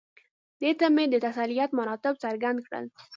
ده 0.61 0.71
ته 0.79 0.87
مې 0.95 1.05
د 1.09 1.15
تسلیت 1.25 1.69
مراتب 1.79 2.13
څرګند 2.23 2.57
کړل. 2.65 2.85